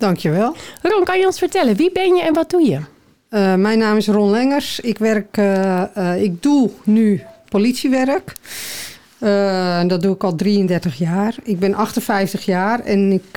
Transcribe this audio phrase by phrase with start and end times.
[0.00, 0.56] Dankjewel.
[0.82, 2.76] Ron, kan je ons vertellen, wie ben je en wat doe je?
[3.30, 4.80] Uh, mijn naam is Ron Lengers.
[4.80, 8.32] Ik, werk, uh, uh, ik doe nu politiewerk.
[9.88, 11.34] dat doe ik al 33 jaar.
[11.42, 13.36] Ik ben 58 jaar en ik,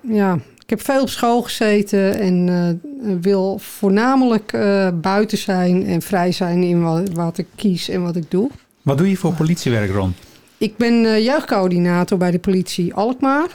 [0.00, 2.80] ja, ik heb veel op school gezeten en
[3.20, 4.52] wil voornamelijk
[4.94, 8.50] buiten zijn en vrij zijn in wat, wat, ik kies en wat ik doe.
[8.82, 10.14] Wat doe je voor politiewerk, Ron?
[10.58, 13.48] Ik ben jeugdcoördinator bij de politie Alkmaar.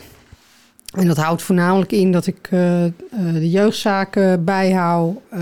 [0.95, 2.91] En dat houdt voornamelijk in dat ik uh, uh,
[3.33, 5.17] de jeugdzaken bijhoud.
[5.33, 5.41] Uh,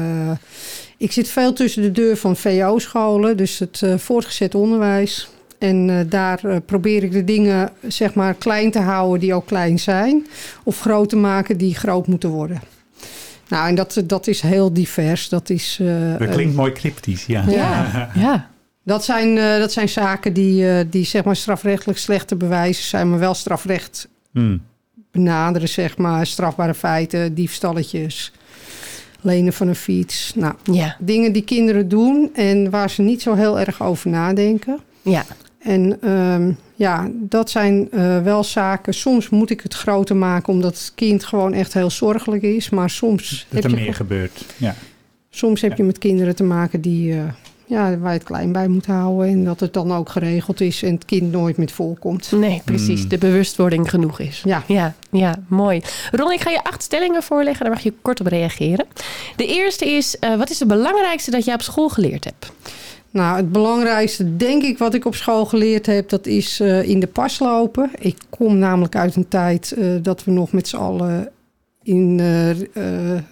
[0.98, 5.30] ik zit veel tussen de deur van VO-scholen, dus het voortgezet onderwijs.
[5.58, 10.28] En daar probeer ik de dingen zeg maar klein te houden die ook klein zijn.
[10.64, 12.62] Of groot te maken die groot moeten worden.
[13.48, 15.30] Nou, en dat, dat is heel divers.
[15.30, 15.80] Dat, is,
[16.20, 17.44] dat klinkt mooi cryptisch, ja.
[17.48, 18.50] Ja, ja.
[18.84, 23.20] Dat zijn, dat zijn zaken die, die zeg maar strafrechtelijk slecht te bewijzen zijn, maar
[23.20, 24.62] wel strafrecht hmm
[25.14, 26.26] benaderen, zeg maar.
[26.26, 28.32] Strafbare feiten, diefstalletjes,
[29.22, 30.34] lenen van een fiets.
[30.36, 30.96] Nou, ja.
[31.00, 34.80] dingen die kinderen doen en waar ze niet zo heel erg over nadenken.
[35.02, 35.26] Ja.
[35.60, 38.94] En um, ja, dat zijn uh, wel zaken.
[38.94, 42.70] Soms moet ik het groter maken omdat het kind gewoon echt heel zorgelijk is.
[42.70, 43.48] Maar soms.
[43.50, 44.46] Dat er meer gebeurt.
[44.58, 44.76] Ja.
[45.30, 47.14] Soms heb je met kinderen te maken die.
[47.14, 47.24] Uh,
[47.66, 49.28] ja, waar je het klein bij moet houden.
[49.28, 52.32] En dat het dan ook geregeld is en het kind nooit met voorkomt.
[52.32, 53.04] Nee, precies.
[53.04, 53.10] Mm.
[53.10, 54.42] De bewustwording genoeg is.
[54.46, 54.64] Ja.
[54.68, 54.94] ja.
[55.12, 55.82] Ja, mooi.
[56.12, 57.66] Ron, ik ga je acht stellingen voorleggen.
[57.66, 58.86] Daar mag je kort op reageren.
[59.36, 62.52] De eerste is, uh, wat is het belangrijkste dat je op school geleerd hebt?
[63.14, 67.00] Nou, het belangrijkste, denk ik, wat ik op school geleerd heb, dat is uh, in
[67.00, 67.92] de pas lopen.
[68.00, 71.30] Ik kom namelijk uit een tijd uh, dat we nog met z'n allen
[71.84, 72.22] in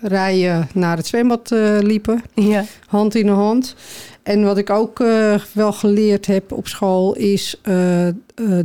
[0.01, 2.23] rijen naar het zwembad liepen.
[2.33, 2.65] Ja.
[2.87, 3.75] Hand in de hand.
[4.23, 4.97] En wat ik ook
[5.53, 7.61] wel geleerd heb op school is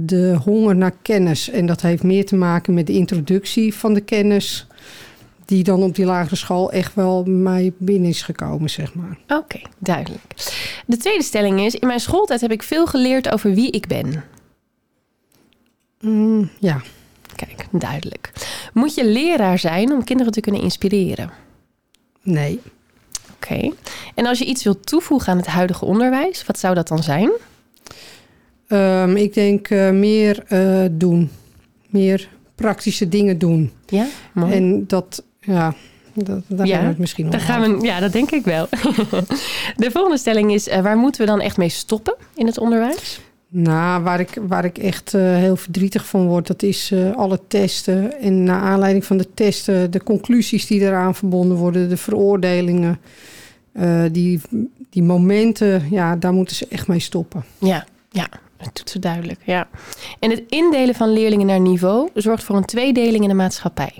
[0.00, 1.50] de honger naar kennis.
[1.50, 4.66] En dat heeft meer te maken met de introductie van de kennis.
[5.44, 9.18] Die dan op die lagere school echt wel bij mij binnen is gekomen, zeg maar.
[9.22, 10.22] Oké, okay, duidelijk.
[10.86, 14.24] De tweede stelling is: In mijn schooltijd heb ik veel geleerd over wie ik ben.
[16.00, 16.82] Mm, ja.
[17.36, 18.32] Kijk, duidelijk.
[18.72, 21.30] Moet je leraar zijn om kinderen te kunnen inspireren?
[22.22, 22.60] Nee.
[23.34, 23.72] Oké.
[24.14, 27.30] En als je iets wilt toevoegen aan het huidige onderwijs, wat zou dat dan zijn?
[28.68, 31.30] Um, ik denk uh, meer uh, doen.
[31.86, 33.72] Meer praktische dingen doen.
[33.86, 34.52] Ja, mooi.
[34.52, 35.74] En dat, ja,
[36.14, 38.68] dat, daar ja, gaan we het misschien nog gaan we, Ja, dat denk ik wel.
[39.76, 43.20] De volgende stelling is, uh, waar moeten we dan echt mee stoppen in het onderwijs?
[43.58, 47.40] Nou, waar ik, waar ik echt uh, heel verdrietig van word, dat is uh, alle
[47.48, 48.20] testen.
[48.20, 52.98] En naar aanleiding van de testen, de conclusies die eraan verbonden worden, de veroordelingen.
[53.72, 54.40] Uh, die,
[54.90, 57.44] die momenten, ja, daar moeten ze echt mee stoppen.
[57.58, 59.40] Ja, ja, dat doet ze duidelijk.
[59.44, 59.68] Ja.
[60.18, 63.92] En het indelen van leerlingen naar niveau zorgt voor een tweedeling in de maatschappij.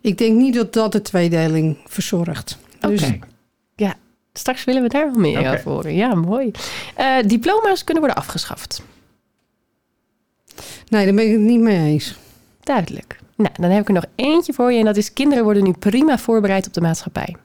[0.00, 2.58] Ik denk niet dat dat de tweedeling verzorgt.
[2.76, 2.88] Oké.
[2.88, 3.12] Dus,
[4.38, 5.54] straks willen we daar wel meer okay.
[5.54, 5.94] over horen.
[5.94, 6.50] Ja, mooi.
[6.98, 8.82] Uh, diploma's kunnen worden afgeschaft.
[10.88, 12.18] Nee, daar ben ik het niet mee eens.
[12.60, 13.18] Duidelijk.
[13.36, 15.72] Nou, dan heb ik er nog eentje voor je en dat is kinderen worden nu
[15.72, 17.36] prima voorbereid op de maatschappij.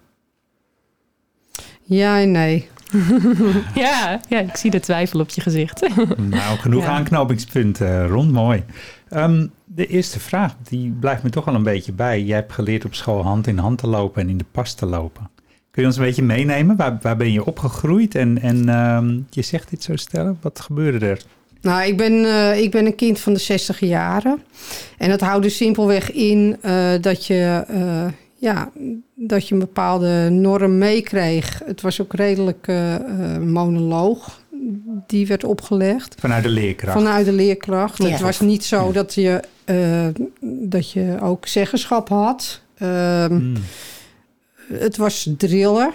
[1.82, 2.70] Ja en nee.
[3.76, 5.88] ja, ja, ik zie de twijfel op je gezicht.
[6.18, 6.90] nou, genoeg ja.
[6.90, 8.32] aanknopingspunten, Ron.
[8.32, 8.64] Mooi.
[9.10, 12.24] Um, de eerste vraag, die blijft me toch wel een beetje bij.
[12.24, 14.86] Jij hebt geleerd op school hand in hand te lopen en in de pas te
[14.86, 15.30] lopen.
[15.72, 16.76] Kun je ons een beetje meenemen?
[16.76, 18.16] Waar, waar ben je opgegroeid?
[18.16, 20.38] En, en um, je zegt dit zo stellen.
[20.42, 21.22] Wat gebeurde er?
[21.62, 24.42] Nou, ik ben, uh, ik ben een kind van de 60 jaren.
[24.98, 27.66] En dat houdt dus simpelweg in uh, dat je...
[27.72, 28.06] Uh,
[28.38, 28.72] ja,
[29.16, 31.62] dat je een bepaalde norm meekreeg.
[31.66, 32.68] Het was ook redelijk
[33.40, 34.42] monoloog
[35.08, 36.16] die werd opgelegd.
[36.20, 36.98] Vanuit de leerkracht?
[36.98, 37.98] Vanuit de leerkracht.
[37.98, 38.10] Ja.
[38.10, 40.08] Het was niet zo dat, je, uh,
[40.70, 42.62] dat je ook zeggenschap had.
[42.78, 43.54] Mm.
[44.74, 45.92] Het was drillen.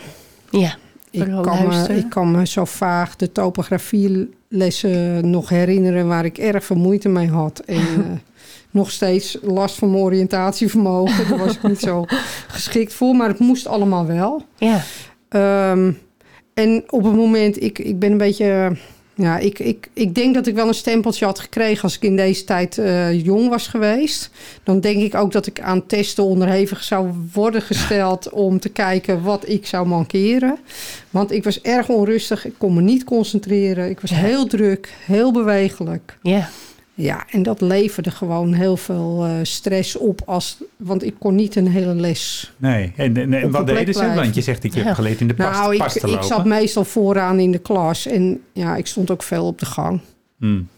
[0.50, 0.76] Ja,
[1.11, 6.06] ik kan, me, ik kan me zo vaag de topografielessen nog herinneren...
[6.06, 7.58] waar ik erg veel moeite mee had.
[7.58, 8.23] En
[8.70, 11.28] nog steeds last van mijn oriëntatievermogen.
[11.28, 12.05] Daar was ik niet zo
[12.56, 14.44] geschikt voor, maar het moest allemaal wel.
[14.56, 14.82] Ja.
[15.70, 15.99] Um,
[16.55, 18.76] en op het moment, ik, ik ben een beetje
[19.19, 22.17] Ja, ik, ik, ik denk dat ik wel een stempeltje had gekregen als ik in
[22.17, 24.31] deze tijd eh, jong was geweest.
[24.63, 29.23] Dan denk ik ook dat ik aan testen onderhevig zou worden gesteld om te kijken
[29.23, 30.59] wat ik zou mankeren.
[31.11, 33.91] Want ik was erg onrustig, ik kon me niet concentreren.
[33.91, 36.19] Ik was heel druk, heel bewegelijk.
[36.23, 36.49] Ja.
[36.99, 40.21] Ja, en dat leverde gewoon heel veel eh, stress op.
[40.27, 42.53] Als, want ik kon niet een hele les.
[42.57, 44.15] Nee, en, en, en Op wat deden ze?
[44.15, 44.83] Want je zegt, ik Ja.
[44.83, 48.07] heb geleerd in de pas, nou, ik, ik zat meestal vooraan in de klas.
[48.07, 50.01] En ja, ik stond ook veel op de gang.
[50.39, 50.69] Hmm.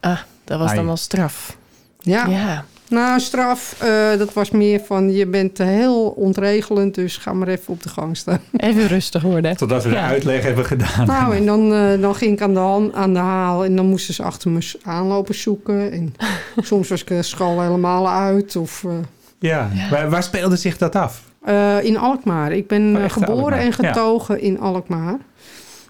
[0.00, 0.76] Ah, dat was Ai.
[0.76, 1.56] dan wel straf.
[2.00, 2.64] Ja, Ja.
[2.92, 6.94] Nou straf, eh, dat was meer van je bent heel ontregelend.
[6.94, 8.40] Dus ga maar even op de gang staan.
[8.56, 9.56] Even rustig worden.
[9.56, 10.06] Totdat we de Ja.
[10.06, 11.06] uitleg hebben gedaan.
[11.06, 13.64] Nou, en dan, eh, dan ging ik aan de, hand, aan de haal.
[13.64, 15.92] En dan moesten ze achter me aanlopen zoeken.
[15.92, 16.14] En
[16.56, 18.56] soms was ik de school helemaal uit.
[18.56, 18.84] Of...
[18.84, 18.90] eh,
[19.38, 19.88] ja, Ja.
[19.90, 21.22] Waar, waar speelde zich dat af?
[21.44, 22.52] Eh, in Alkmaar.
[22.52, 23.60] Ik ben Oh, geboren Alkmaar.
[23.60, 25.16] en getogen in Alkmaar.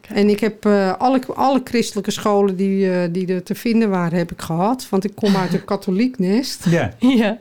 [0.08, 4.18] En ik heb eh, alle, alle christelijke scholen die, eh, die er te vinden waren,
[4.18, 4.86] heb ik gehad.
[4.90, 6.64] Want ik kom uit een katholiek nest.
[6.68, 7.38] Ja, Ja.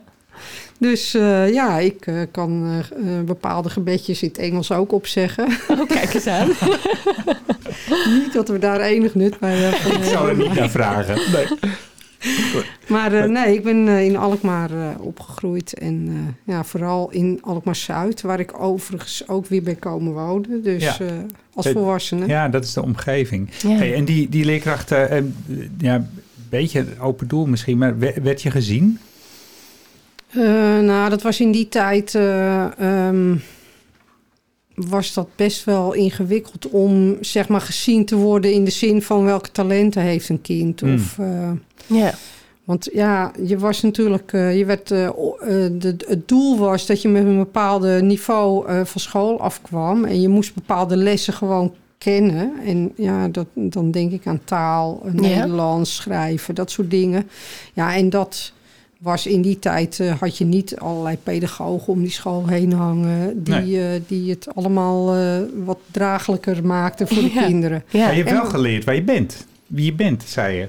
[0.82, 5.48] Dus eh, ja, ik eh, kan eh, eh, bepaalde gebedjes in het Engels ook opzeggen.
[5.68, 6.48] Oh, kijk eens aan.
[8.20, 10.02] niet dat we daar enig nut bij hebben.
[10.02, 11.16] ik zou er niet naar vragen.
[11.32, 11.48] Nee.
[12.88, 15.74] Maar eh, nee, ik ben eh, in Alkmaar eh, opgegroeid.
[15.74, 16.10] En
[16.44, 20.64] ja, vooral in Alkmaar-Zuid, waar ik overigens ook weer ben komen wonen.
[20.64, 20.98] Dus Ja.
[21.54, 22.28] als volwassene.
[22.28, 23.50] Ja, dat is de omgeving.
[23.62, 23.70] Ja.
[23.70, 25.36] Hey, en die, die leerkrachten,
[25.78, 26.08] ja, een
[26.50, 29.00] beetje open doel misschien, maar we- werd je gezien?
[30.82, 32.16] Nou, dat was in die tijd.
[32.16, 33.36] eh, ehm,
[34.76, 39.24] was dat best wel ingewikkeld om zeg maar gezien te worden in de zin van
[39.24, 40.80] welke talenten heeft een kind.
[40.80, 40.94] Hmm.
[40.94, 41.52] Of, eh,
[41.88, 42.14] Ja.
[42.64, 45.10] want ja, je was natuurlijk, eh, je werd, eh,
[45.72, 50.22] de, het doel was dat je met een bepaald niveau eh, van school afkwam en
[50.22, 52.54] je moest bepaalde lessen gewoon kennen.
[52.66, 55.02] En ja, dat, dan denk ik aan taal.
[55.12, 57.30] Nederlands, schrijven, dat soort dingen.
[57.74, 58.54] Ja, en dat
[59.02, 63.44] was in die tijd, eh, had je niet allerlei pedagogen om die school heen hangen,
[63.44, 67.46] die, eh, die het allemaal eh, wat draaglijker maakten voor de Ja.
[67.46, 67.84] kinderen.
[67.90, 68.00] Ja.
[68.00, 69.46] Maar je hebt en- wel geleerd waar je bent.
[69.68, 70.68] Wie je bent, zei je.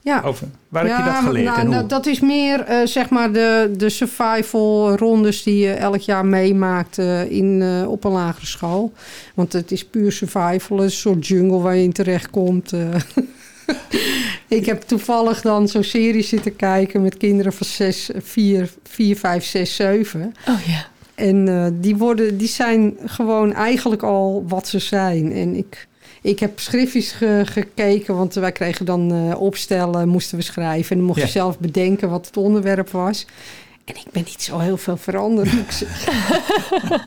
[0.00, 0.20] Ja.
[0.24, 1.74] Over, waar heb je dat maar geleerd nou, en hoe?
[1.74, 6.26] nou, dat is meer eh, zeg maar de, de survival rondes die je elk jaar
[6.26, 6.98] meemaakt
[7.28, 8.92] in, eh, op een lagere school.
[9.34, 12.72] Want het is puur survival, een soort jungle waar je in terechtkomt.
[12.72, 12.80] eh.
[14.48, 19.44] ik heb toevallig dan zo'n serie zitten kijken met kinderen van 6, 4, 4 5,
[19.44, 20.34] 6, 7.
[20.48, 20.86] Oh ja.
[21.14, 25.32] En eh, die, worden, die zijn gewoon eigenlijk al wat ze zijn.
[25.32, 25.86] En ik,
[26.22, 30.90] ik heb schriftjes ge- gekeken, want wij kregen dan eh, opstellen, moesten we schrijven.
[30.90, 31.24] En dan mocht Ja.
[31.24, 33.26] je zelf bedenken wat het onderwerp was.
[33.86, 35.52] En ik ben niet zo heel veel veranderd.
[35.52, 36.14] moet ik zeggen.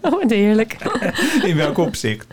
[0.14, 0.74] Oh, heerlijk.
[1.44, 2.28] In welk opzicht?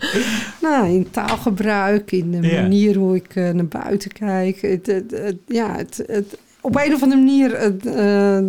[0.61, 2.61] nou, in taalgebruik, in de Ja.
[2.61, 4.61] manier hoe ik eh, naar buiten kijk.
[4.61, 8.39] Het, het, het- ja, het, het, op een of andere manier het, eh,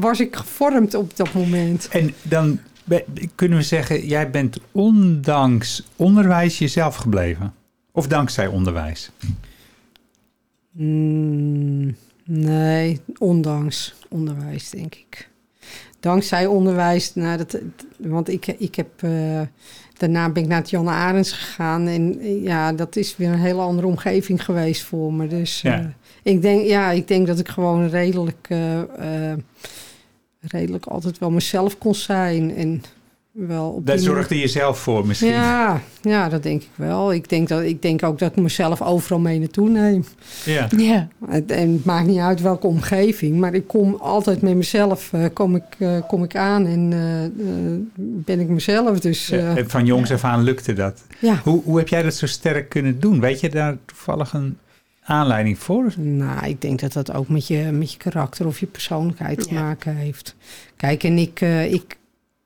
[0.00, 1.88] was ik gevormd op dat moment.
[1.88, 2.58] En dan
[3.34, 7.54] kunnen we zeggen, jij bent ondanks onderwijs jezelf gebleven.
[7.92, 9.10] Of dankzij onderwijs.
[10.72, 15.28] Mm, nee, ondanks onderwijs, denk ik.
[16.00, 17.58] Dankzij onderwijs, nou, dat,
[17.98, 18.88] want ik, ik heb...
[19.02, 19.40] eh,
[19.98, 21.86] daarna ben ik naar het Janne Arends gegaan.
[21.86, 25.26] En eh, ja, dat is weer een hele andere omgeving geweest voor me.
[25.26, 25.78] Dus Ja.
[25.78, 25.84] eh,
[26.22, 28.48] ik, denk, ja, ik denk dat ik gewoon redelijk...
[30.40, 32.56] redelijk altijd wel mezelf kon zijn.
[32.56, 32.82] En
[33.36, 35.30] wel op Daar zorgde je zelf voor misschien.
[35.30, 37.12] Ja, ja, dat denk ik wel.
[37.12, 40.04] Ik denk, dat, ik denk ook dat ik mezelf overal mee naartoe neem.
[40.44, 40.68] Ja.
[40.76, 41.08] Ja.
[41.28, 45.24] Het, en het maakt niet uit welke omgeving, maar ik kom altijd met mezelf eh,
[45.32, 49.00] kom ik, eh, kom ik aan en eh, ben ik mezelf.
[49.00, 51.02] Dus Ja, eh, van jongs af aan lukte dat.
[51.18, 51.40] ja.
[51.44, 53.20] Hoe, hoe heb jij dat zo sterk kunnen doen?
[53.20, 54.58] Weet je daar toevallig een
[55.04, 55.92] aanleiding voor?
[55.96, 59.54] Nou, ik denk dat dat ook met je, met je karakter of je persoonlijkheid te
[59.54, 60.34] maken heeft.
[60.76, 61.96] Kijk, en ik, eh, ik,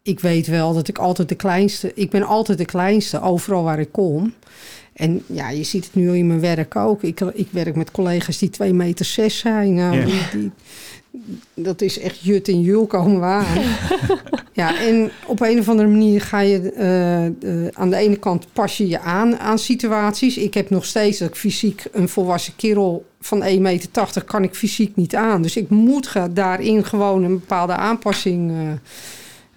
[0.02, 1.92] ik weet wel dat ik altijd de kleinste...
[1.94, 4.34] Ik ben altijd de kleinste, overal waar ik kom.
[4.92, 7.02] En ja, je ziet het nu in mijn werk ook.
[7.02, 9.74] Ik, ik werk met collega's die 2 meter zes zijn.
[9.74, 10.50] Nou, die, die,
[11.54, 13.62] dat is echt jut en jul komen we aan.
[14.52, 16.72] ja, en op een of andere manier ga je...
[16.72, 20.36] eh, aan de ene kant pas je je aan aan situaties.
[20.36, 24.24] Ik heb nog steeds dat ik fysiek een volwassen kerel van 1,80 meter...
[24.24, 25.42] kan ik fysiek niet aan.
[25.42, 28.50] Dus ik moet daarin gewoon een bepaalde aanpassing...
[28.50, 28.56] eh,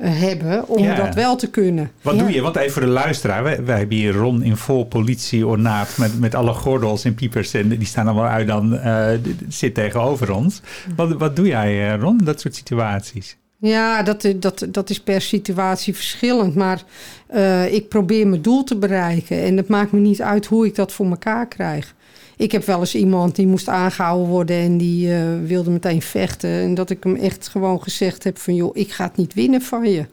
[0.01, 0.95] hebben om Ja.
[0.95, 1.91] dat wel te kunnen.
[2.01, 2.21] Wat Ja.
[2.21, 2.41] doe je?
[2.41, 3.43] Want even voor de luisteraar.
[3.43, 7.53] Wij, wij hebben hier Ron in vol politieornaat met, met alle gordels en piepers.
[7.53, 9.07] En die staan allemaal uit dan, eh,
[9.47, 10.61] zit tegenover ons.
[10.95, 13.37] Wat, wat doe jij, eh, Ron, in dat soort situaties?
[13.57, 16.55] Ja, dat, dat, dat is per situatie verschillend.
[16.55, 16.83] Maar
[17.27, 19.43] eh, ik probeer mijn doel te bereiken.
[19.43, 21.93] En het maakt me niet uit hoe ik dat voor elkaar krijg.
[22.37, 26.49] Ik heb wel eens iemand die moest aangehouden worden en die eh, wilde meteen vechten.
[26.49, 29.61] En dat ik hem echt gewoon gezegd heb van joh, ik ga het niet winnen
[29.61, 30.05] van je.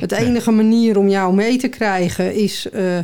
[0.00, 2.98] Het enige manier om jou mee te krijgen is eh,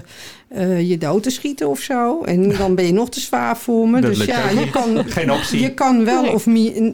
[0.49, 2.23] eh, je dood te schieten of zo.
[2.23, 4.01] En dan ben je nog te zwaar voor me.
[4.01, 4.71] Dat dus ja, je niet.
[4.71, 5.61] kan, Geen optie.
[5.61, 6.33] je kan wel Nee.
[6.35, 6.47] of,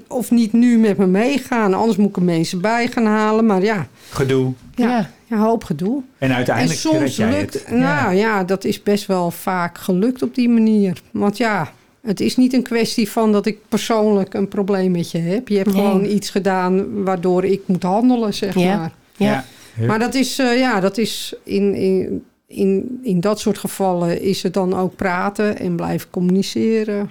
[0.09, 1.75] of niet nu met me meegaan.
[1.75, 3.47] Anders moet ik er mensen bij gaan halen.
[3.47, 4.53] Maar ja, Gedoe.
[4.75, 5.11] ja, Ja.
[5.27, 5.37] ja.
[5.37, 6.03] hoop gedoe.
[6.19, 7.71] En En uiteindelijk red soms jij lukt, het.
[7.71, 8.45] nou ja.
[8.45, 11.03] dat is best wel vaak gelukt op die manier.
[11.11, 15.19] Want ja, het is niet een kwestie van dat ik persoonlijk een probleem met je
[15.19, 15.49] heb.
[15.49, 15.85] Je hebt Nee.
[15.85, 18.77] gewoon iets gedaan waardoor ik moet handelen, zeg Ja.
[18.77, 18.93] maar.
[19.17, 19.45] Ja.
[19.79, 19.87] Ja.
[19.87, 24.43] Maar dat is, eh, ja, dat is in, in, in, in dat soort gevallen is
[24.43, 27.11] het dan ook praten en blijven communiceren.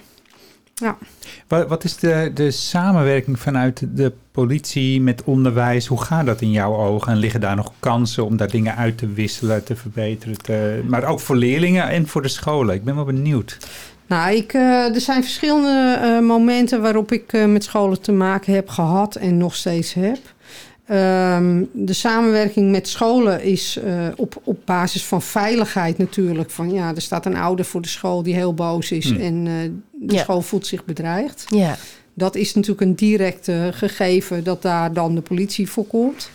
[1.48, 5.86] Wat, wat is de, de samenwerking vanuit de politie met onderwijs?
[5.88, 7.12] Hoe gaat dat in jouw ogen?
[7.12, 10.38] En liggen daar nog kansen om daar dingen uit te wisselen, te verbeteren?
[10.38, 12.76] Te, maar ook voor leerlingen en voor de scholen.
[12.76, 13.58] Ik ben wel benieuwd.
[14.12, 18.54] Nou, ik, eh, er zijn verschillende eh, momenten waarop ik eh, met scholen te maken
[18.54, 20.20] heb gehad en nog steeds heb.
[20.86, 26.50] Ehm, de samenwerking met scholen is eh, op, op basis van veiligheid natuurlijk.
[26.50, 29.20] Van ja, er staat een ouder voor de school die heel boos is Hmm.
[29.20, 29.54] en eh,
[30.08, 30.22] de Ja.
[30.22, 31.46] school voelt zich bedreigd.
[31.48, 31.78] Ja.
[32.14, 36.30] Dat is natuurlijk een direct eh, gegeven dat daar dan de politie voor komt.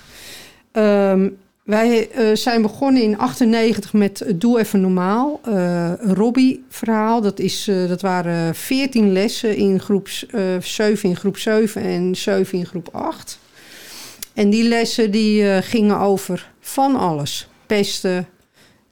[0.72, 1.28] Ehm,
[1.64, 5.40] wij eh, zijn begonnen in 98 met Doe Even Normaal.
[5.44, 7.20] eh, een Robbie-verhaal.
[7.20, 12.14] Dat, is, eh, dat waren 14 lessen in groep eh 7 in groep 7 en
[12.16, 13.38] 7 in groep 8.
[14.36, 17.48] En die lessen die, eh, gingen over van alles.
[17.66, 18.26] Pesten,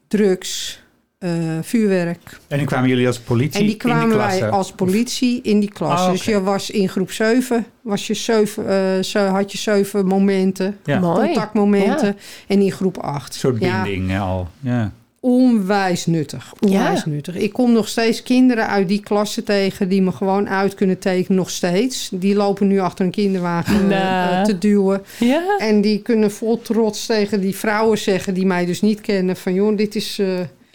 [0.08, 0.82] drugs,
[1.18, 1.30] eh,
[1.62, 2.40] vuurwerk.
[2.48, 5.60] En nu kwamen jullie als politie En die in die kwamen wij als politie in
[5.60, 6.00] die klas.
[6.00, 10.06] Ah, Dus je was in groep 7, was je zeven, eh, zo had je zeven
[10.06, 10.98] momenten, Ja.
[11.00, 11.24] Mooi.
[11.26, 12.16] contactmomenten.
[12.46, 13.32] En in groep 8.
[13.34, 14.48] Een soort binding al.
[14.60, 14.92] Ja.
[15.24, 16.52] Onwijs nuttig.
[16.60, 17.10] Onwijs Ja.
[17.10, 17.36] nuttig.
[17.36, 21.38] Ik kom nog steeds kinderen uit die klassen tegen die me gewoon uit kunnen tekenen,
[21.38, 22.08] nog steeds.
[22.12, 23.98] Die lopen nu achter een kinderwagen eh,
[24.30, 24.44] Nou.
[24.44, 25.02] te duwen.
[25.18, 25.42] Ja.
[25.58, 29.54] En die kunnen vol trots tegen die vrouwen zeggen die mij dus niet kennen: van
[29.54, 30.28] joh, dit is eh,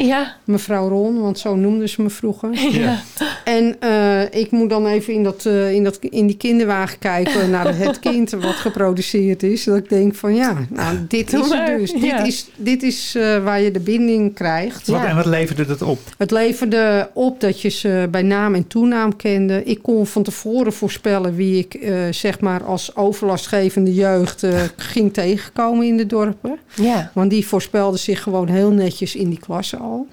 [0.05, 0.35] Ja.
[0.43, 2.49] mevrouw Ron, want zo noemden ze me vroeger.
[2.79, 2.99] Ja.
[3.43, 7.49] En eh, ik moet dan even in, dat, eh, in, dat, in die kinderwagen kijken
[7.49, 9.63] naar het kind wat geproduceerd is.
[9.63, 11.91] Dat ik denk van ja, nou, dit Doe is het dus.
[12.01, 12.17] ja.
[12.17, 14.87] Dit is, dit is eh, waar je de binding krijgt.
[14.87, 15.07] Wat, Ja.
[15.07, 15.99] en wat leverde dat op?
[16.17, 19.63] Het leverde op dat je ze bij naam en toenaam kende.
[19.63, 25.13] Ik kon van tevoren voorspellen wie ik eh, zeg maar als overlastgevende jeugd eh, ging
[25.13, 26.57] tegenkomen in de dorpen.
[26.75, 27.11] Ja.
[27.13, 30.07] Want die voorspelden zich gewoon heel netjes in die klassen al.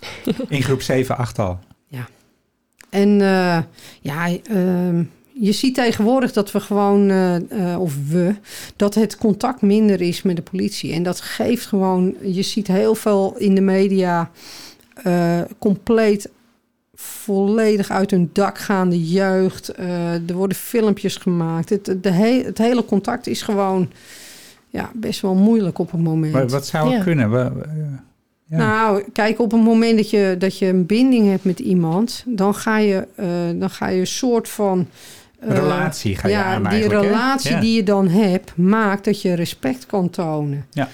[0.48, 1.58] In groep 7, 8 al.
[2.90, 3.58] En eh,
[4.00, 8.34] ja, ehm, je ziet tegenwoordig dat we gewoon, eh, eh, of we,
[8.76, 10.92] dat het contact minder is met de politie.
[10.92, 14.30] En dat geeft gewoon, je ziet heel veel in de media
[15.04, 16.28] eh, compleet
[16.94, 19.68] volledig uit hun dak gaande jeugd.
[19.68, 21.68] Eh, er worden filmpjes gemaakt.
[21.68, 23.90] Het, de he- het hele contact is gewoon
[24.68, 26.32] ja, best wel moeilijk op het moment.
[26.32, 27.02] Maar wat zou er Ja.
[27.02, 27.30] kunnen?
[28.50, 28.56] Ja.
[28.56, 32.54] Nou, kijk, op het moment dat je, dat je een binding hebt met iemand, dan
[32.54, 34.86] ga je, eh, dan ga je een soort van.
[35.40, 36.88] eh, Relatie ga je ja, aan die hè?
[37.00, 40.66] relatie die je dan hebt, maakt dat je respect kan tonen.
[40.70, 40.88] Ja.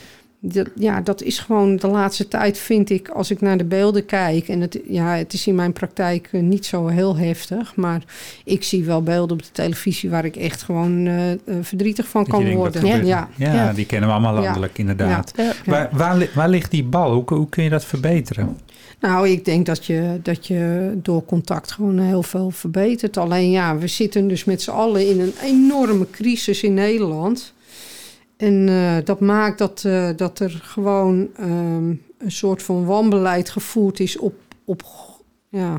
[0.75, 4.49] Ja, dat is gewoon de laatste tijd, vind ik, als ik naar de beelden kijk.
[4.49, 7.77] En het, ja, het is in mijn praktijk eh, niet zo heel heftig.
[7.77, 8.03] Maar
[8.45, 12.23] ik zie wel beelden op de televisie waar ik echt gewoon eh, eh, verdrietig van
[12.23, 12.87] Dat kan denkt, worden.
[12.87, 13.29] Ja?
[13.37, 13.73] Ja, Ja.
[13.73, 15.35] die kennen we allemaal landelijk, inderdaad.
[15.91, 17.13] Waar, waar ligt die bal?
[17.13, 18.57] Hoe, hoe kun je dat verbeteren?
[19.01, 23.17] Nou, ik denk dat je, dat je door contact gewoon heel veel verbetert.
[23.17, 27.54] Alleen ja, we zitten dus met z'n allen in een enorme crisis in Nederland.
[28.37, 31.89] En eh, dat maakt dat, eh, dat er gewoon ehm,
[32.19, 34.83] een soort van wanbeleid gevoerd is op, op
[35.49, 35.77] ja.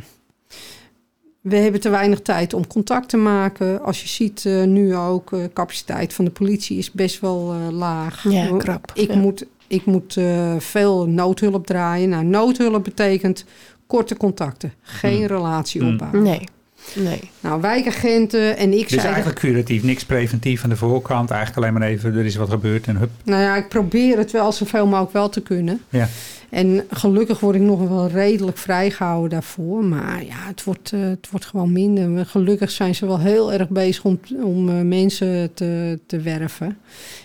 [1.41, 3.81] We hebben te weinig tijd om contact te maken.
[3.83, 7.71] Als je ziet eh, nu ook, de capaciteit van de politie is best wel eh,
[7.77, 8.23] laag.
[8.29, 8.91] Ja, krap.
[8.93, 9.17] Ik Ja.
[9.17, 12.09] moet, ik moet eh, veel noodhulp draaien.
[12.09, 13.45] Nou, noodhulp betekent
[13.87, 14.73] korte contacten.
[14.81, 15.25] Geen Hmm.
[15.27, 15.91] relatie Hmm.
[15.91, 16.23] opbouwen.
[16.23, 16.47] Nee.
[16.93, 17.29] Nee.
[17.39, 19.13] Nou, wijkagenten en ik Dus zei...
[19.13, 21.31] eigenlijk curatief, niks preventief aan de voorkant.
[21.31, 23.09] Eigenlijk alleen maar even, er is wat gebeurd en hup.
[23.23, 25.81] Nou ja, ik probeer het wel zoveel mogelijk wel te kunnen.
[25.89, 26.07] Ja.
[26.55, 29.83] En gelukkig word ik nog wel redelijk vrijgehouden daarvoor.
[29.83, 32.25] Maar ja, het wordt, eh, het wordt gewoon minder.
[32.25, 36.77] Gelukkig zijn ze wel heel erg bezig om, om eh, mensen te, te werven.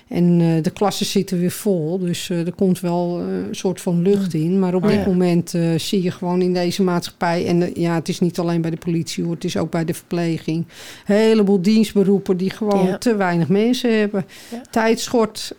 [0.08, 1.98] En eh, de klassen zitten weer vol.
[1.98, 4.58] Dus er komt wel een soort van lucht in.
[4.58, 5.06] Maar op Oh, dit ja.
[5.06, 7.46] moment zie je gewoon in deze maatschappij...
[7.46, 9.34] en ja, het is niet alleen bij de politie hoor.
[9.34, 10.66] Het is ook bij de verpleging.
[11.06, 12.98] Een heleboel dienstberoepen die gewoon Ja.
[12.98, 14.24] te weinig mensen hebben.
[14.50, 14.60] Ja.
[14.70, 15.54] Tijdschort.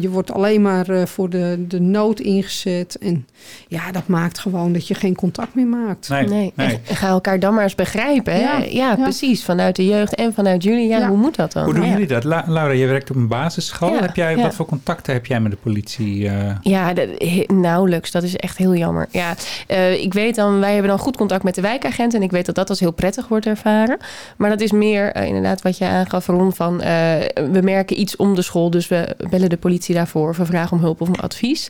[0.00, 2.79] je wordt alleen maar voor de, de nood ingezet.
[2.88, 3.26] En
[3.68, 6.08] ja, dat maakt gewoon dat je geen contact meer maakt.
[6.08, 6.78] Nee, Nee, nee.
[6.88, 8.32] En ga elkaar dan maar eens begrijpen.
[8.32, 8.40] Hè?
[8.40, 8.94] Ja, Ja, ja.
[8.96, 9.44] precies.
[9.44, 10.88] Vanuit de jeugd en vanuit jullie.
[10.88, 11.08] Ja, Ja.
[11.08, 11.64] hoe moet dat dan?
[11.64, 11.90] Hoe doen ja.
[11.90, 12.24] jullie dat?
[12.24, 13.92] La- Laura, je werkt op een basisschool.
[13.94, 14.42] Ja, heb jij, ja.
[14.42, 16.28] Wat voor contacten heb jij met de politie?
[16.28, 16.54] eh?
[16.62, 18.10] Ja, dat, he- nauwelijks.
[18.10, 19.06] Dat is echt heel jammer.
[19.10, 19.34] Ja,
[19.66, 22.14] eh, ik weet dan, wij hebben dan goed contact met de wijkagent.
[22.14, 23.98] En ik weet dat dat als heel prettig wordt ervaren.
[24.36, 26.52] Maar dat is meer eh, inderdaad wat je aangaf, Ron.
[26.52, 26.88] Van, eh,
[27.52, 30.28] we merken iets om de school, dus we bellen de politie daarvoor.
[30.28, 31.68] Of we vragen om hulp of om advies.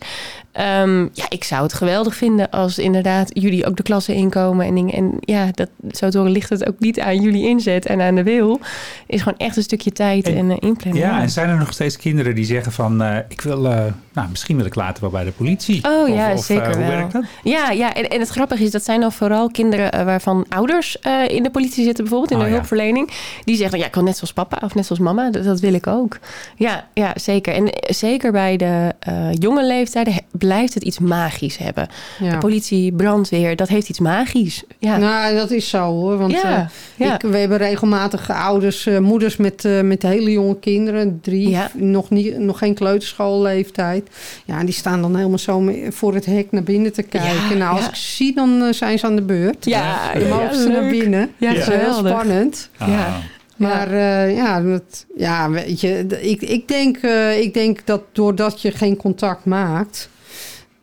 [0.99, 4.67] Ehm, ja, ik zou het geweldig vinden als inderdaad jullie ook de klassen inkomen.
[4.67, 8.01] En, en ja, dat, zo te horen ligt het ook niet aan jullie inzet en
[8.01, 8.61] aan de wil.
[9.07, 11.01] Is gewoon echt een stukje tijd en, En- eh, inplannen.
[11.03, 13.03] ja, en zijn er nog steeds kinderen die zeggen van...
[13.03, 15.85] eh, ik wil, eh, nou, misschien wil ik later wel bij de politie.
[15.85, 16.89] Oh, Of- ja, of, zeker eh, hoe wel.
[16.97, 17.25] werkt dat?
[17.43, 20.99] Ja, ja en, en het grappige is, dat zijn dan vooral kinderen eh, waarvan ouders
[21.01, 22.55] eh, in de politie zitten, bijvoorbeeld in Oh, de ja.
[22.57, 23.11] hulpverlening.
[23.45, 25.73] Die zeggen, ja, ik kan net zoals papa of net zoals mama, dat, dat wil
[25.75, 26.19] ik ook.
[26.57, 27.55] Ja, ja, zeker.
[27.55, 31.89] En zeker bij de eh, jonge leeftijden blijft het iets magisch hebben.
[32.21, 32.39] Ja.
[32.39, 34.65] Politie, brandweer, dat heeft iets magisch.
[34.79, 36.19] Ja, Nou, dat is zo hoor.
[36.19, 37.15] Want ja, eh, ja.
[37.15, 41.19] Ik, we hebben regelmatig ouders, eh, moeders met, eh, met hele jonge kinderen.
[41.23, 41.71] Drie, Ja.
[41.75, 44.10] nog, niet, nog geen kleuterschoolleeftijd.
[44.45, 47.49] Ja, en die staan dan helemaal zo voor het hek naar binnen te kijken.
[47.51, 47.89] Ja, nou, als ja.
[47.89, 49.65] ik ze zie, dan eh, zijn ze aan de beurt.
[49.65, 51.31] ja, Dan mogen ze naar binnen.
[51.37, 52.11] Ja, dat is heel geweldig.
[52.13, 52.71] spannend.
[52.79, 52.87] Ja.
[52.87, 53.15] Ah.
[53.57, 58.63] Maar eh, ja, dat, ja, weet je, ik, ik, denk, eh, ik denk dat doordat
[58.63, 60.09] je geen contact maakt,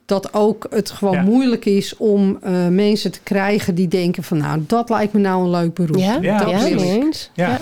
[0.05, 1.22] dat ook het gewoon Ja.
[1.22, 5.43] moeilijk is om eh, mensen te krijgen die denken van nou, dat lijkt me nou
[5.43, 5.98] een leuk beroep.
[5.98, 7.10] Ja, Ja, ja.
[7.34, 7.60] Ja.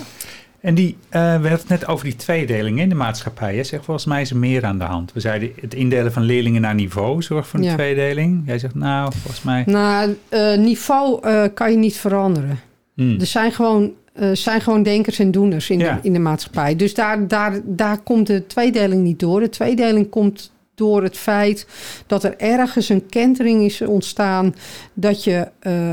[0.66, 3.54] En die, eh, we hadden het net over die tweedeling in de maatschappij.
[3.54, 5.12] Jij zegt volgens mij is er meer aan de hand.
[5.12, 7.74] We zeiden het indelen van leerlingen naar niveau zorgt voor een Ja.
[7.74, 8.42] tweedeling.
[8.46, 9.62] Jij zegt nou, volgens mij...
[9.66, 12.58] Nou, eh, niveau eh, kan je niet veranderen.
[12.94, 13.20] Hmm.
[13.20, 13.92] Er zijn gewoon,
[14.32, 15.94] zijn gewoon denkers en doeners in, Ja.
[15.94, 16.76] de, in de maatschappij.
[16.76, 19.40] Dus daar, daar, daar komt de tweedeling niet door.
[19.40, 21.66] De tweedeling komt door het feit
[22.06, 24.54] dat er ergens een kentering is ontstaan...
[24.94, 25.48] dat je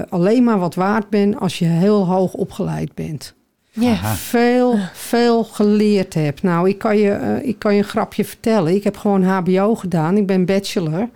[0.09, 3.33] alleen maar wat waard bent als je heel hoog opgeleid bent.
[3.75, 3.91] Ja.
[3.91, 4.13] Aha.
[4.15, 6.43] Veel, veel geleerd hebt.
[6.43, 8.75] Nou, ik kan, je, eh, ik kan je een grapje vertellen.
[8.75, 10.17] Ik heb gewoon HBO gedaan.
[10.17, 11.09] Ik ben bachelor.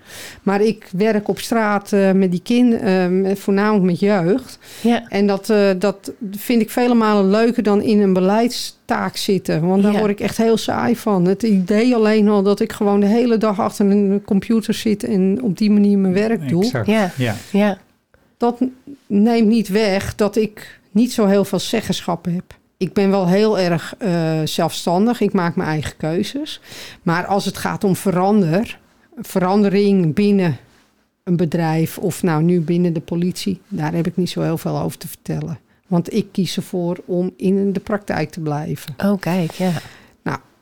[0.44, 4.60] Maar ik werk op straat eh, met die kinderen, voornamelijk met jeugd.
[4.82, 5.08] Ja.
[5.10, 9.68] En dat, eh, dat vind ik vele malen leuker dan in een beleidstaak zitten.
[9.68, 10.00] Want daar Ja.
[10.00, 11.26] word ik echt heel saai van.
[11.26, 15.40] Het idee alleen al dat ik gewoon de hele dag achter een computer zit en
[15.42, 16.64] op die manier mijn werk doe.
[16.64, 16.88] Exact.
[16.88, 17.12] Ja.
[17.18, 17.36] Ja.
[17.52, 17.78] ja.
[18.38, 18.62] Dat
[19.08, 22.58] neemt niet weg dat ik niet zo heel veel zeggenschap heb.
[22.78, 25.22] Ik ben wel heel erg eh, zelfstandig.
[25.22, 26.62] Ik maak mijn eigen keuzes.
[27.04, 28.80] Maar als het gaat om verander,
[29.18, 30.58] verandering binnen
[31.24, 34.80] een bedrijf of nou nu binnen de politie, daar heb ik niet zo heel veel
[34.80, 35.60] over te vertellen.
[35.88, 38.96] Want ik kies ervoor om in de praktijk te blijven.
[38.98, 39.72] Oh, kijk, ja.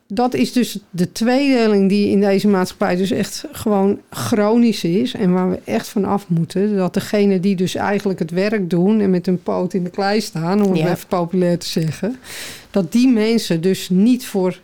[0.08, 5.14] Dat is dus de tweedeling die in deze maatschappij dus echt gewoon chronisch is.
[5.14, 6.76] En waar we echt van af moeten.
[6.76, 10.22] Dat degene die dus eigenlijk het werk doen en met hun poot in de klei
[10.22, 10.92] staan, om het Ja.
[10.92, 12.16] even populair te zeggen.
[12.72, 14.60] Dat die mensen dus niet voor,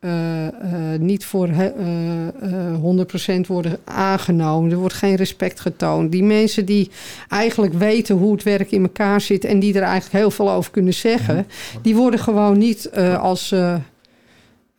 [0.00, 2.26] eh, eh, niet voor he- eh,
[2.72, 4.70] eh, 100% worden aangenomen.
[4.70, 6.12] Er wordt geen respect getoond.
[6.12, 6.90] Die mensen die
[7.28, 10.70] eigenlijk weten hoe het werk in elkaar zit en die er eigenlijk heel veel over
[10.70, 11.46] kunnen zeggen,
[11.82, 13.54] die worden gewoon niet eh, als.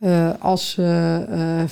[0.00, 1.68] Eh, als eh, eh,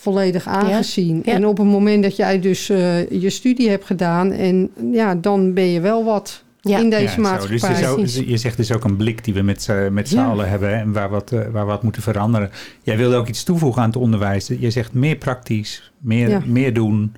[0.00, 1.22] volledig aangezien.
[1.24, 1.32] ja.
[1.32, 4.32] En op het moment dat jij dus eh, je studie hebt gedaan...
[4.32, 6.78] en ja, dan ben je wel wat Ja.
[6.78, 7.20] in deze Ja, zo.
[7.20, 7.50] maatschappij.
[7.58, 8.28] Dus het is ook- Precies.
[8.28, 10.26] je zegt dus ook een blik die we met, z'n- met z'n Ja.
[10.26, 12.50] allen hebben en waar wat, waar wat moeten veranderen.
[12.82, 14.46] Jij wilde ook iets toevoegen aan het onderwijs.
[14.58, 16.42] Je zegt meer praktisch, meer, Ja.
[16.46, 17.12] meer doen.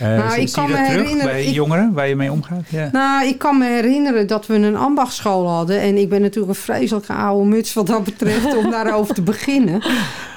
[0.00, 2.16] Eh, Nou, zie ik kan je dat me terug herinneren- bij ik- jongeren waar je
[2.16, 2.62] mee omgaat?
[2.68, 2.88] Ja.
[2.92, 5.80] Nou, ik kan me herinneren dat we een ambachtschool hadden.
[5.80, 9.82] En ik ben natuurlijk een vreselijke oude muts wat dat betreft om daarover te beginnen.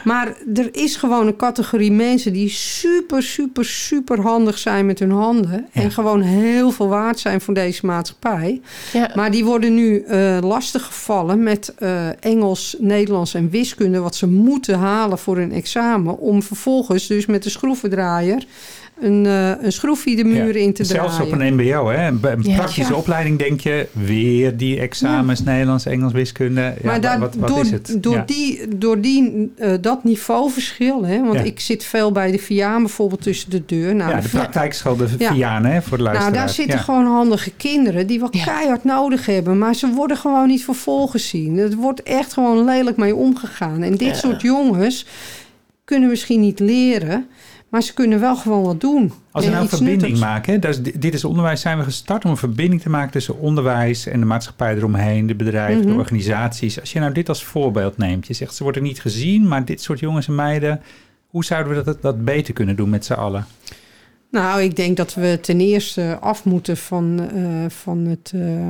[0.03, 5.11] Maar er is gewoon een categorie mensen die super, super, super handig zijn met hun
[5.11, 5.65] handen.
[5.71, 5.81] Ja.
[5.81, 8.61] En gewoon heel veel waard zijn voor deze maatschappij.
[8.93, 9.11] Ja.
[9.15, 14.27] Maar die worden nu eh lastig gevallen met eh, Engels, Nederlands en wiskunde, wat ze
[14.27, 16.17] moeten halen voor hun examen.
[16.17, 18.45] Om vervolgens dus met de schroevendraaier
[18.99, 19.25] een,
[19.61, 21.33] een schroefje de muren in te Zelfs draaien.
[21.33, 22.07] op een mbo, hè?
[22.07, 22.97] een, praktische Ja.
[22.97, 23.87] opleiding denk je...
[23.91, 26.61] weer die examens, Nederlands, Engels, wiskunde.
[26.61, 27.95] Ja, maar daar, wat, wat door, is het?
[27.99, 28.23] door, Ja.
[28.25, 31.41] die, door die, eh, dat niveauverschil, hè, want Ja.
[31.41, 33.95] ik zit veel bij de VIA bijvoorbeeld tussen de deur.
[33.95, 35.33] Nou, ja, de de VIA praktijkschool, de Ja.
[35.33, 36.45] Vianen, hè, voor de Nou, luisteraars.
[36.45, 36.83] daar zitten Ja.
[36.83, 38.43] gewoon handige kinderen die wat Ja.
[38.43, 39.57] keihard nodig hebben.
[39.57, 41.57] Maar ze worden gewoon niet voor vol gezien.
[41.57, 43.81] Er wordt echt gewoon lelijk mee omgegaan.
[43.83, 44.13] En dit Ja.
[44.13, 45.05] soort jongens
[45.85, 47.27] kunnen misschien niet leren,
[47.71, 49.11] maar ze kunnen wel gewoon wat doen.
[49.31, 50.19] Als we nou een verbinding nuttigs.
[50.19, 54.05] maken, hè, dit is onderwijs, zijn we gestart om een verbinding te maken tussen onderwijs
[54.05, 55.99] en de maatschappij eromheen, de bedrijven, de Mhm.
[55.99, 56.79] organisaties.
[56.79, 59.81] Als je nou dit als voorbeeld neemt, je zegt ze worden niet gezien, maar dit
[59.81, 60.81] soort jongens en meiden,
[61.27, 63.45] hoe zouden we dat, dat beter kunnen doen met z'n allen?
[64.31, 68.69] Nou, ik denk dat we ten eerste af moeten van, eh, van het eh,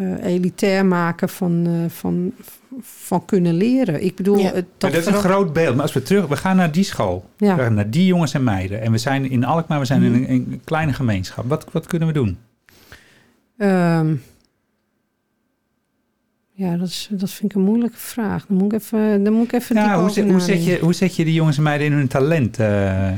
[0.00, 2.32] eh, elitair maken van, eh, van,
[2.80, 4.04] van kunnen leren.
[4.04, 4.44] Ik bedoel, Ja.
[4.44, 5.74] het- Maar dat, dat is een groot beeld.
[5.74, 7.56] Maar als we terug, we gaan naar die school, Ja.
[7.56, 8.80] we gaan naar die jongens en meiden.
[8.80, 10.22] En we zijn in Alkmaar, we zijn in Mhm.
[10.22, 11.44] een, een kleine gemeenschap.
[11.48, 12.38] Wat, wat kunnen we doen?
[13.58, 14.14] Ehm,
[16.52, 18.46] ja, dat, is, dat vind ik een moeilijke vraag.
[18.46, 20.72] Dan moet ik even, dan moet ik even hoe, zet, hoe, zet nadenken.
[20.72, 22.58] je, hoe zet je die jongens en meiden in hun talent?
[22.58, 23.10] eh,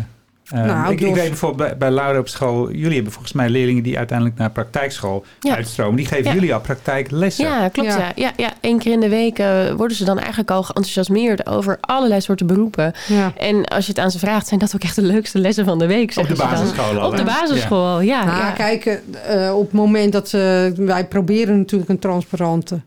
[0.51, 3.49] eh, Nou, ik, ik weet bijvoorbeeld bij, bij Laura op school, jullie hebben volgens mij
[3.49, 5.55] leerlingen die uiteindelijk naar praktijkschool Ja.
[5.57, 5.97] uitstromen.
[5.97, 6.33] Die geven Ja.
[6.35, 7.45] jullie al praktijklessen.
[7.47, 7.89] Ja, klopt.
[7.89, 7.99] Ja.
[7.99, 8.13] Ja.
[8.15, 11.79] Ja, ja, Eén keer in de week eh, worden ze dan eigenlijk al geenthousiasmeerd over
[11.81, 12.93] allerlei soorten beroepen.
[13.09, 13.33] Ja.
[13.37, 15.79] En als je het aan ze vraagt, zijn dat ook echt de leukste lessen van
[15.79, 16.13] de week.
[16.17, 17.09] Op de ze basisschool al.
[17.11, 18.25] Op de basisschool, ja.
[18.25, 18.51] Nou, ja.
[18.51, 20.41] kijk, eh, eh, op het moment dat eh,
[20.77, 22.81] wij proberen natuurlijk een transparante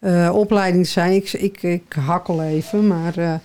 [0.00, 1.12] eh, opleiding te zijn.
[1.12, 3.40] Ik, ik, ik hakkel even, maar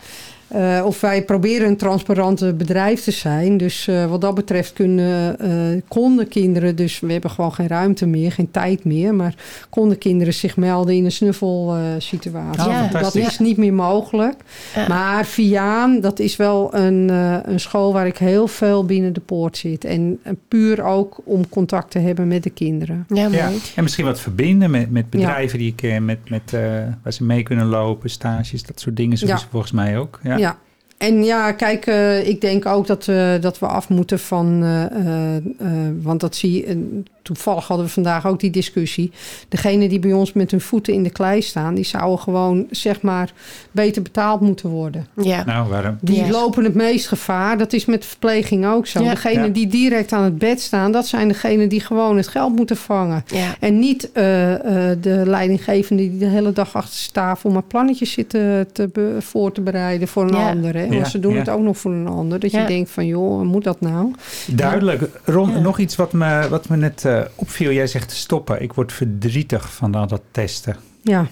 [0.47, 3.58] eh, eh, of wij proberen een transparante bedrijf te zijn.
[3.58, 8.05] Dus eh, wat dat betreft kunnen, eh, konden kinderen, dus we hebben gewoon geen ruimte
[8.05, 9.36] meer, geen tijd meer, maar
[9.69, 12.69] konden kinderen zich melden in een snuffelsituatie.
[12.71, 13.27] Ja, dat fantastisch.
[13.27, 14.36] is niet meer mogelijk.
[14.75, 14.88] Ja.
[14.88, 19.19] Maar Viaan, dat is wel een, eh, een school waar ik heel veel binnen de
[19.19, 19.84] poort zit.
[19.86, 23.05] En eh, puur ook om contact te hebben met de kinderen.
[23.08, 23.29] Ja.
[23.75, 26.62] En misschien wat verbinden met, met bedrijven die je kent, met, met, eh,
[27.03, 29.17] waar ze mee kunnen lopen, stages, dat soort dingen.
[29.17, 29.34] Zo Ja.
[29.36, 30.19] is het volgens mij ook.
[30.23, 30.35] Ja.
[30.38, 30.58] Ja.
[30.98, 34.63] En ja, kijk, eh, ik denk ook dat, eh, dat we af moeten van...
[34.63, 35.67] eh,
[36.02, 37.04] want dat zie je...
[37.26, 39.12] toevallig hadden we vandaag ook die discussie.
[39.50, 41.76] Degene die bij ons met hun voeten in de klei staan...
[41.76, 43.34] die zouden gewoon, zeg maar,
[43.72, 45.08] beter betaald moeten worden.
[45.22, 45.44] Ja.
[45.46, 45.98] Nou, waarom?
[46.02, 47.58] Die lopen het meest gevaar.
[47.58, 49.04] Dat is met verpleging ook zo.
[49.04, 49.10] Ja.
[49.10, 49.52] Degenen Ja.
[49.54, 50.92] die direct aan het bed staan...
[50.92, 53.24] dat zijn degenen die gewoon het geld moeten vangen.
[53.28, 53.56] Ja.
[53.60, 54.54] En niet eh,
[54.92, 59.16] eh, de leidinggevende die de hele dag achter zijn tafel maar plannetjes zitten te be-
[59.20, 60.50] voor te bereiden voor een Ja.
[60.50, 60.74] ander.
[60.74, 60.84] Hè?
[60.84, 61.40] Ja, Want ze doen ja.
[61.40, 62.40] het ook nog voor een ander.
[62.40, 64.12] Dat je denkt van joh, moet dat nou?
[64.48, 65.10] Duidelijk.
[65.24, 65.60] Ron, Ja.
[65.60, 67.71] nog iets wat me, wat me net eh, opviel.
[67.71, 68.62] Jij zegt stoppen.
[68.62, 70.75] Ik word verdrietig van al dat testen.
[71.01, 71.28] Ja.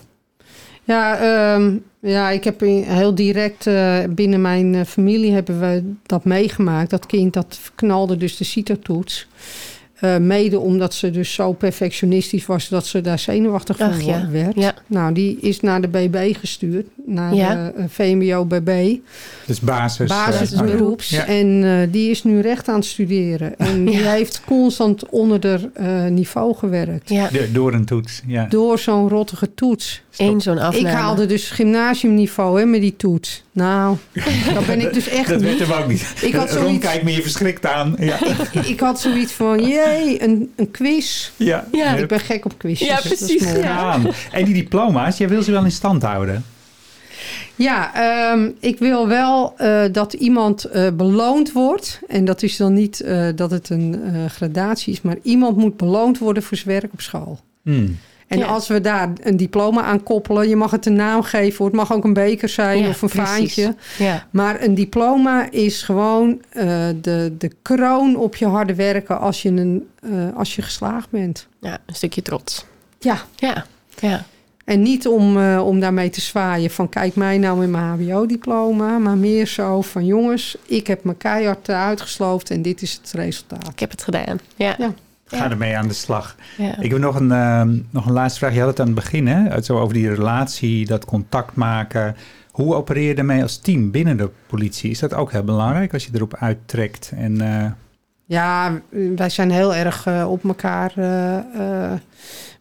[0.84, 6.26] Ja, ehm, ja, ik heb heel direct eh, binnen mijn eh, familie hebben we dat
[6.26, 6.90] meegemaakt.
[6.90, 9.28] Dat kind dat knalde dus de CITO-toets.
[9.94, 14.28] Eh, mede omdat ze dus zo perfectionistisch was dat ze daar zenuwachtig van ja.
[14.32, 14.56] werd.
[14.56, 14.74] Ja.
[14.88, 17.54] Nou, die is naar de BB gestuurd, naar Ja.
[17.56, 18.96] de eh, VMBO-BB.
[19.46, 20.10] Dus basis.
[20.10, 21.10] eh, basisberoeps.
[21.10, 21.26] ja.
[21.26, 23.58] En eh, die is nu recht aan het studeren.
[23.58, 27.10] En die heeft constant onder de eh, niveau gewerkt.
[27.10, 27.28] ja.
[27.32, 28.22] De- door een toets.
[28.28, 28.46] Ja.
[28.50, 30.02] Door zo'n rottige toets.
[30.18, 30.88] Eén zo'n afname.
[30.88, 33.44] Ik haalde dus gymnasiumniveau hè, met die toets.
[33.52, 33.98] Nou,
[34.54, 35.50] daar ben ik dus echt Dat niet.
[35.58, 36.14] weet hem ook niet.
[36.22, 37.96] Ik had Ron zoiets- kijkt me hier verschrikt aan.
[38.00, 38.20] Ja.
[38.66, 41.30] Ik had zoiets van, jee, een, een quiz.
[41.36, 41.68] ja.
[41.72, 41.96] Ja.
[41.96, 42.88] Ik ben gek op quizjes.
[42.88, 44.00] Ja, dat is precies, ja.
[44.32, 46.46] En die diploma's, jij wil ze wel in stand houden.
[47.56, 52.00] Ja, ehm, ik wil wel eh, dat iemand eh, beloond wordt.
[52.08, 55.78] En dat is dan niet eh, dat het een eh, gradatie is, maar iemand moet
[55.78, 57.40] beloond worden voor zijn werk op school.
[57.64, 57.98] Hmm.
[58.34, 58.46] En Ja.
[58.46, 61.94] als we daar een diploma aan koppelen, je mag het een naam geven, het mag
[61.94, 63.30] ook een beker zijn Ja, of een precies.
[63.36, 63.76] vaantje.
[63.98, 64.28] Ja.
[64.32, 66.66] Maar een diploma is gewoon eh,
[67.02, 71.48] de, de kroon op je harde werken als je, een, eh, als je geslaagd bent.
[71.60, 72.66] ja, een stukje trots.
[73.00, 73.66] Ja, Ja.
[74.00, 74.26] Ja.
[74.66, 78.98] en niet om, eh, om daarmee te zwaaien van kijk mij nou met mijn hbo-diploma.
[78.98, 83.68] Maar meer zo van jongens, ik heb mijn keihard uitgesloofd en dit is het resultaat.
[83.68, 84.40] Ik heb het gedaan.
[84.56, 84.76] Ja.
[84.78, 84.94] Ja.
[85.36, 86.36] Ga ermee aan de slag.
[86.58, 86.80] Ja.
[86.80, 88.54] Ik heb nog een, ehm, nog een laatste vraag.
[88.54, 89.62] Je had het aan het begin, hè?
[89.62, 92.16] Zo over die relatie, dat contact maken.
[92.52, 94.90] Hoe opereer je ermee als team binnen de politie?
[94.92, 97.12] Is dat ook heel belangrijk als je erop uittrekt?
[97.16, 97.66] En, eh,
[98.26, 98.82] Ja,
[99.16, 100.92] wij zijn heel erg eh, op elkaar.
[100.96, 101.92] eh, eh,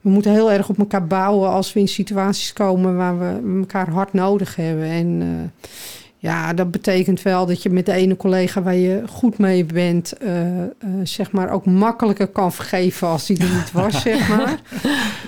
[0.01, 3.91] we moeten heel erg op elkaar bouwen als we in situaties komen waar we elkaar
[3.91, 4.85] hard nodig hebben.
[4.85, 5.69] En eh,
[6.23, 10.13] ja, dat betekent wel dat je met de ene collega waar je goed mee bent,
[10.19, 10.69] eh, eh,
[11.03, 14.61] zeg maar ook makkelijker kan vergeven als die er niet was, zeg maar.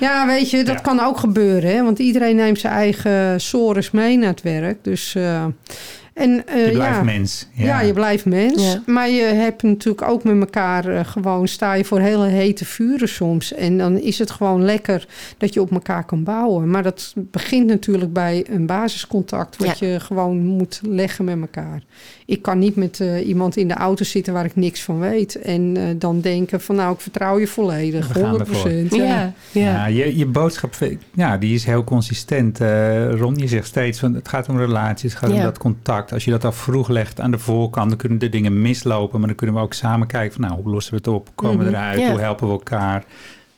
[0.00, 0.80] Ja, weet je, dat Ja.
[0.80, 1.83] kan ook gebeuren, hè?
[1.83, 4.85] want iedereen neemt zijn eigen sores mee naar het werk.
[4.85, 5.14] Dus.
[5.14, 5.44] eh,
[6.14, 7.48] En, eh, Je blijft ja, mens.
[7.53, 7.81] Ja.
[7.81, 8.72] je blijft mens.
[8.72, 8.83] Ja.
[8.87, 11.48] Maar je hebt natuurlijk ook met elkaar eh, gewoon...
[11.48, 13.55] sta je voor hele hete vuren soms.
[13.55, 15.07] En dan is het gewoon lekker
[15.38, 16.70] dat je op elkaar kan bouwen.
[16.70, 19.57] Maar dat begint natuurlijk bij een basiscontact...
[19.57, 21.83] wat je gewoon moet leggen met elkaar.
[22.27, 25.40] Ik kan niet met eh, iemand in de auto zitten waar ik niks van weet.
[25.40, 28.09] En eh, dan denken van nou, ik vertrouw je volledig.
[28.09, 28.94] We gaan 100 procent.
[28.94, 29.33] Ja, ja.
[29.53, 30.74] Ja, je, je boodschap
[31.14, 32.59] ja, die is heel consistent.
[33.11, 36.04] Ron, je zegt steeds van het gaat om relaties, het gaat om dat contact.
[36.12, 39.19] Als je dat al vroeg legt aan de voorkant, dan kunnen de dingen mislopen.
[39.19, 41.27] Maar dan kunnen we ook samen kijken van nou, hoe lossen we het op?
[41.27, 42.09] Hoe komen we Mhm, eruit?
[42.11, 43.05] Hoe helpen we elkaar?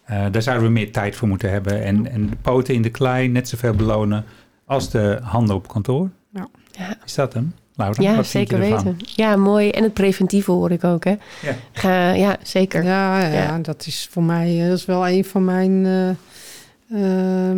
[0.05, 1.83] Eh, daar zouden we meer tijd voor moeten hebben.
[1.85, 4.25] En, en de poten in de klei net zoveel belonen
[4.65, 6.11] als de handen op kantoor.
[6.33, 6.49] Ja.
[6.71, 6.97] Ja.
[7.05, 7.55] Is dat hem?
[7.75, 8.85] Laura, Ja, wat vind zeker je ervan?
[8.85, 9.07] weten.
[9.17, 9.71] Ja, mooi.
[9.71, 11.11] En het preventieve hoor ik ook, hè?
[11.43, 11.55] Ja.
[11.73, 12.85] Ga, ja, zeker.
[12.85, 13.59] Ja, ja, Ja.
[13.59, 17.57] dat is voor mij eh, dat is wel een van mijn, eh, eh,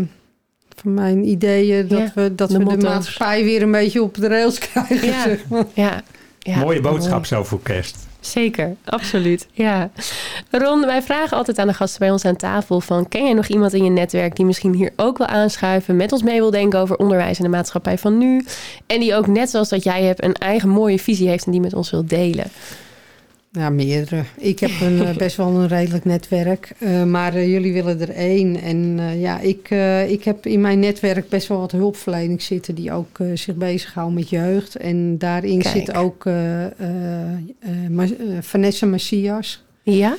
[0.80, 1.88] van mijn ideeën.
[1.88, 5.06] Dat Ja, we, dat de we de maatschappij weer een beetje op de rails krijgen.
[5.06, 5.22] Ja.
[5.22, 5.64] Zeg maar.
[5.74, 6.02] Ja.
[6.38, 6.58] ja.
[6.58, 7.24] Mooie boodschap mooi.
[7.24, 8.06] zo voor kerst.
[8.20, 9.46] Zeker, absoluut.
[9.52, 9.90] Ja.
[10.50, 13.08] Ron, wij vragen altijd aan de gasten bij ons aan tafel van...
[13.08, 15.96] ken jij nog iemand in je netwerk die misschien hier ook wil aanschuiven...
[15.96, 18.44] met ons mee wil denken over onderwijs en de maatschappij van nu...
[18.86, 21.46] en die ook net zoals dat jij hebt een eigen mooie visie heeft...
[21.46, 22.46] en die met ons wil delen?
[23.58, 24.24] Ja, meerdere.
[24.36, 26.72] Ik heb een, eh, best wel een redelijk netwerk.
[26.78, 28.56] eh, maar eh, jullie willen er één.
[28.56, 29.70] En ja, ik,
[30.08, 32.74] ik heb in mijn netwerk best wel wat hulpverlening zitten...
[32.74, 34.76] die ook zich bezighouden met jeugd.
[34.76, 35.76] En daarin Kijk.
[35.76, 36.28] zit ook
[38.40, 39.62] Vanessa Macias.
[39.82, 40.16] Ja?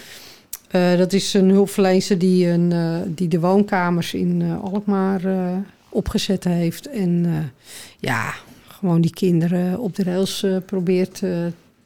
[0.97, 2.73] Dat is een hulpverlener die, een,
[3.15, 5.21] die de woonkamers in Alkmaar
[5.89, 6.89] opgezet heeft.
[6.89, 7.25] En
[7.99, 8.33] ja,
[8.79, 11.31] gewoon die kinderen op de rails probeert eh,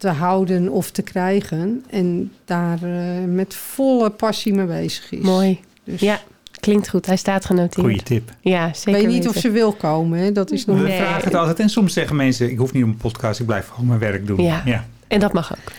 [0.04, 1.84] te houden of te krijgen.
[1.90, 5.20] En daar eh, met volle passie mee bezig is.
[5.24, 5.60] Mooi.
[5.84, 6.20] Dus Ja,
[6.60, 7.06] klinkt goed.
[7.06, 7.86] Hij staat genoteerd.
[7.86, 8.32] Goeie tip.
[8.42, 10.20] Ja, ik zeker weet niet of ze wil komen.
[10.20, 10.32] Hè?
[10.32, 10.98] Dat is nog We Nee.
[10.98, 11.60] vragen het altijd.
[11.60, 14.28] En soms zeggen mensen, ik hoef niet op een podcast, ik blijf gewoon mijn werk
[14.28, 14.42] doen.
[14.44, 14.62] Ja.
[14.66, 14.86] ja.
[15.08, 15.72] En dat mag ook.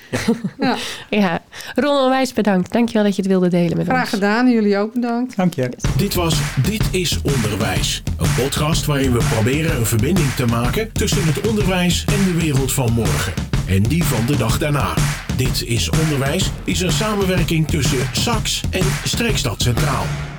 [0.58, 0.76] Ja.
[1.10, 1.40] ja.
[1.82, 2.72] Ron, onwijs bedankt.
[2.72, 4.10] Dankjewel dat je het wilde delen met graag ons.
[4.10, 4.46] gedaan.
[4.46, 5.36] En jullie ook bedankt.
[5.36, 5.68] Dank je.
[5.96, 8.02] Dit was Dit is Onderwijs.
[8.18, 12.72] Een podcast waarin we proberen een verbinding te maken tussen het onderwijs en de wereld
[12.72, 13.32] van morgen.
[13.66, 14.94] En die van de dag daarna.
[15.36, 20.33] Dit is Onderwijs is een samenwerking tussen SAX en Streekstad Centraal.